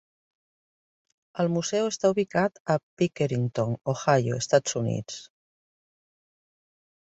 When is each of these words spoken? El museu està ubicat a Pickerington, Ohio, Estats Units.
El 1.43 1.51
museu 1.57 1.89
està 1.89 2.11
ubicat 2.13 2.57
a 2.75 2.77
Pickerington, 3.01 3.77
Ohio, 3.95 4.41
Estats 4.45 4.79
Units. 4.83 5.21